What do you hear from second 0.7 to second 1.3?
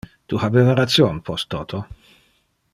ration,